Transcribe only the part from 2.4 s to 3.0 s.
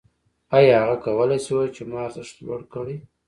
لوړ کړی